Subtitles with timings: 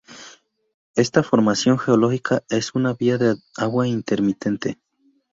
[0.95, 4.79] Esta formación geológica es una vía de agua intermitente.